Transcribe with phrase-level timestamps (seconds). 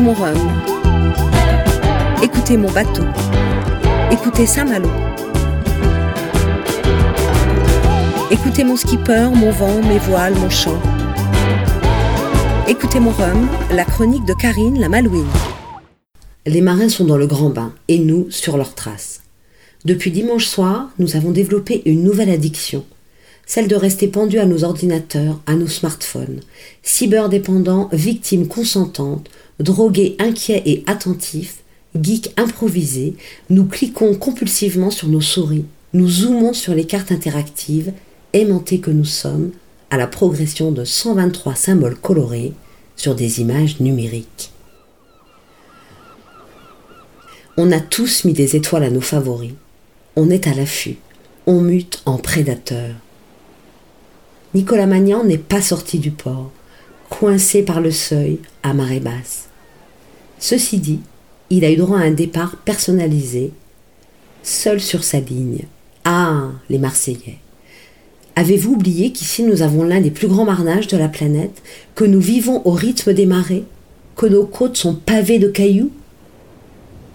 [0.00, 0.62] Écoutez mon rhum.
[2.22, 3.02] Écoutez mon bateau.
[4.10, 4.88] Écoutez Saint-Malo.
[8.30, 10.80] Écoutez mon skipper, mon vent, mes voiles, mon chant.
[12.66, 15.28] Écoutez mon rhum, la chronique de Karine la Malouine.
[16.46, 19.20] Les marins sont dans le grand bain et nous sur leurs traces.
[19.84, 22.86] Depuis dimanche soir, nous avons développé une nouvelle addiction,
[23.44, 26.40] celle de rester pendus à nos ordinateurs, à nos smartphones,
[26.82, 29.28] cyberdépendants, victimes consentantes,
[29.60, 31.58] drogués inquiets et attentifs,
[32.00, 33.14] geeks improvisés,
[33.48, 37.92] nous cliquons compulsivement sur nos souris, nous zoomons sur les cartes interactives,
[38.32, 39.50] aimantés que nous sommes,
[39.90, 42.52] à la progression de 123 symboles colorés
[42.96, 44.52] sur des images numériques.
[47.56, 49.52] On a tous mis des étoiles à nos favoris.
[50.16, 50.96] On est à l'affût.
[51.46, 52.94] On mute en prédateur.
[54.54, 56.50] Nicolas Magnan n'est pas sorti du port,
[57.10, 59.49] coincé par le seuil à marée basse.
[60.40, 61.00] Ceci dit,
[61.50, 63.52] il a eu droit à un départ personnalisé,
[64.42, 65.64] seul sur sa ligne.
[66.04, 67.38] Ah, les Marseillais.
[68.36, 71.62] Avez-vous oublié qu'ici nous avons l'un des plus grands marnages de la planète,
[71.94, 73.64] que nous vivons au rythme des marées,
[74.16, 75.90] que nos côtes sont pavées de cailloux?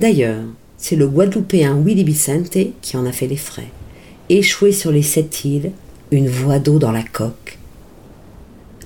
[0.00, 0.44] D'ailleurs,
[0.76, 3.70] c'est le Guadeloupéen Willy Vicente qui en a fait les frais.
[4.28, 5.72] Échoué sur les sept îles,
[6.12, 7.58] une voie d'eau dans la coque.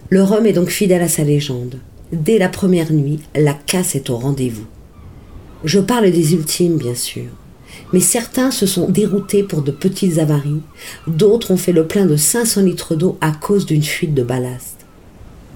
[0.09, 1.81] Le rhum est donc fidèle à sa légende.
[2.13, 4.67] Dès la première nuit, la casse est au rendez-vous.
[5.65, 7.29] Je parle des ultimes, bien sûr
[7.93, 10.63] mais certains se sont déroutés pour de petites avaries,
[11.07, 14.79] d'autres ont fait le plein de 500 litres d'eau à cause d'une fuite de ballast.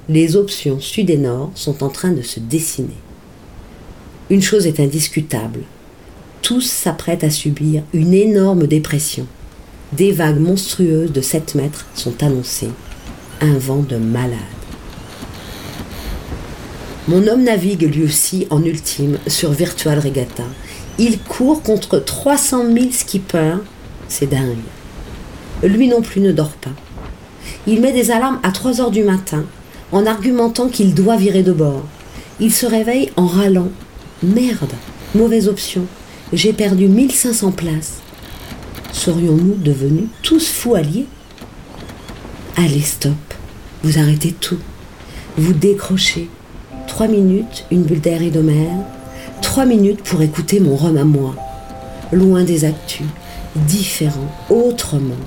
[0.08, 2.96] Les options sud et nord sont en train de se dessiner.
[4.30, 5.60] Une chose est indiscutable,
[6.42, 9.26] tous s'apprêtent à subir une énorme dépression.
[9.92, 12.70] Des vagues monstrueuses de 7 mètres sont annoncées.
[13.40, 14.55] Un vent de malade.
[17.08, 20.44] Mon homme navigue lui aussi en ultime sur Virtual Regatta
[20.98, 23.58] il court contre 300 000 skippers.
[24.08, 24.56] C'est dingue.
[25.62, 26.70] Lui non plus ne dort pas.
[27.66, 29.44] Il met des alarmes à 3 heures du matin
[29.92, 31.84] en argumentant qu'il doit virer de bord.
[32.40, 33.68] Il se réveille en râlant.
[34.22, 34.72] Merde,
[35.14, 35.86] mauvaise option.
[36.32, 37.98] J'ai perdu 1500 places.
[38.92, 41.06] Serions-nous devenus tous fous alliés?
[42.56, 43.12] Allez, stop.
[43.82, 44.58] Vous arrêtez tout.
[45.36, 46.30] Vous décrochez.
[46.96, 48.70] Trois minutes, une bulle d'air et de mer,
[49.42, 51.34] Trois minutes pour écouter mon rhum à moi,
[52.10, 53.04] loin des actus,
[53.54, 55.20] différent, autrement.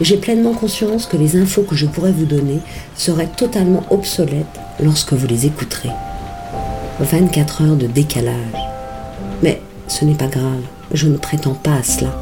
[0.00, 2.60] J'ai pleinement conscience que les infos que je pourrais vous donner
[2.94, 4.46] seraient totalement obsolètes
[4.80, 5.90] lorsque vous les écouterez.
[7.00, 8.36] 24 heures de décalage.
[9.42, 10.62] Mais ce n'est pas grave,
[10.92, 12.16] je ne prétends pas à cela.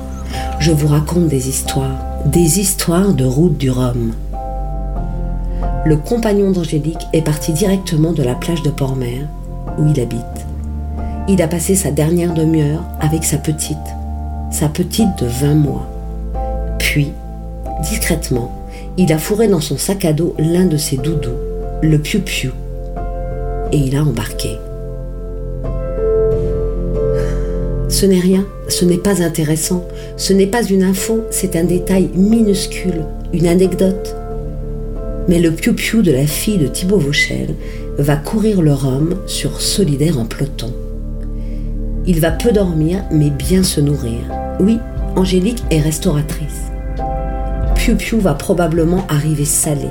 [0.60, 4.14] Je vous raconte des histoires, des histoires de route du Rhum.
[5.86, 9.28] Le compagnon d'Angélique est parti directement de la plage de Port-Mer,
[9.78, 10.18] où il habite.
[11.28, 13.76] Il a passé sa dernière demi-heure avec sa petite,
[14.50, 15.86] sa petite de 20 mois.
[16.80, 17.12] Puis,
[17.82, 18.50] discrètement,
[18.96, 21.38] il a fourré dans son sac à dos l'un de ses doudous,
[21.82, 22.50] le piou-piou,
[23.70, 24.58] et il a embarqué.
[27.88, 29.84] Ce n'est rien, ce n'est pas intéressant,
[30.16, 34.16] ce n'est pas une info, c'est un détail minuscule, une anecdote.
[35.28, 37.54] Mais le piou-piou de la fille de Thibaut Vauchel
[37.98, 40.72] va courir le rhum sur Solidaire en peloton.
[42.06, 44.20] Il va peu dormir, mais bien se nourrir.
[44.60, 44.78] Oui,
[45.16, 46.70] Angélique est restauratrice.
[47.74, 49.88] Piu va probablement arriver salé,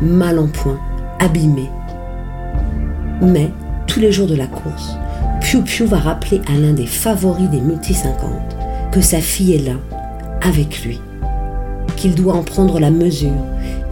[0.00, 0.78] mal en point,
[1.20, 1.68] abîmé.
[3.20, 3.50] Mais,
[3.86, 4.96] tous les jours de la course,
[5.40, 8.30] Piu va rappeler à l'un des favoris des multi 50
[8.92, 9.74] que sa fille est là,
[10.40, 11.00] avec lui,
[11.96, 13.32] qu'il doit en prendre la mesure,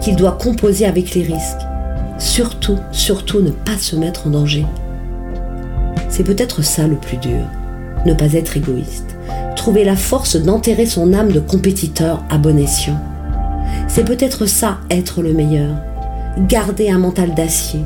[0.02, 1.66] qu'il doit composer avec les risques.
[2.18, 4.66] Surtout, surtout ne pas se mettre en danger.
[6.08, 7.46] C'est peut-être ça le plus dur
[8.04, 9.16] ne pas être égoïste,
[9.56, 13.00] trouver la force d'enterrer son âme de compétiteur à bon escient.
[13.88, 15.74] C'est peut-être ça, être le meilleur.
[16.48, 17.80] Garder un mental d'acier,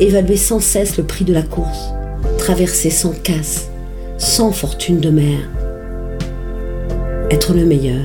[0.00, 1.92] évaluer sans cesse le prix de la course,
[2.38, 3.68] traverser sans casse,
[4.18, 5.38] sans fortune de mer.
[7.30, 8.04] Être le meilleur,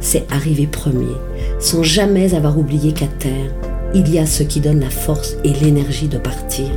[0.00, 1.16] c'est arriver premier,
[1.62, 3.50] sans jamais avoir oublié qu'à terre,
[3.94, 6.68] il y a ce qui donne la force et l'énergie de partir.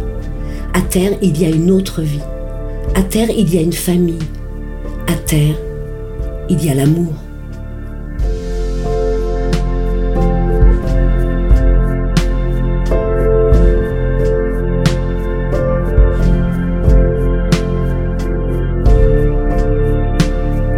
[0.74, 2.22] À terre, il y a une autre vie
[2.96, 4.20] à terre, il y a une famille.
[5.08, 5.56] À terre,
[6.50, 7.14] il y a l'amour.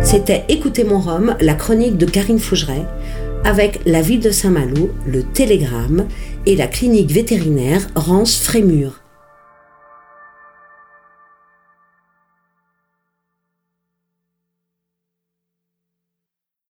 [0.02, 2.86] C'était Écoutez mon Rhum, la chronique de Karine Fougeret,
[3.48, 6.10] avec la ville de Saint-Malo, le Télégramme
[6.46, 9.07] et la clinique vétérinaire Rance Frémur.